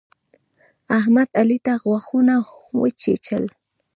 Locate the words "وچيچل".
2.79-3.43